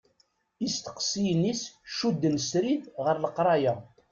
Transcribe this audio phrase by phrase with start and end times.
[0.67, 1.61] Isteqsiyen-is
[1.95, 3.73] cudden srid ɣer leqraya.